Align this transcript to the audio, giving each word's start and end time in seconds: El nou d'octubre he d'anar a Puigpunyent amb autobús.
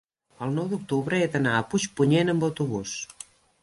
El 0.45 0.55
nou 0.59 0.71
d'octubre 0.71 1.21
he 1.25 1.29
d'anar 1.37 1.53
a 1.59 1.63
Puigpunyent 1.75 2.37
amb 2.37 2.51
autobús. 2.53 3.01